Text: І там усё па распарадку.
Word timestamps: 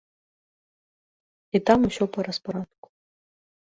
І 1.59 1.63
там 1.71 1.79
усё 1.91 2.03
па 2.17 2.21
распарадку. 2.29 2.87